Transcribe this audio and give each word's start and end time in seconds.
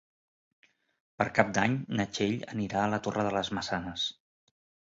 Per 1.19 1.27
Cap 1.41 1.51
d'Any 1.59 1.77
na 1.99 2.07
Txell 2.15 2.35
anirà 2.57 2.81
a 2.85 2.89
la 2.95 3.01
Torre 3.09 3.27
de 3.29 3.35
les 3.39 3.55
Maçanes. 3.59 4.09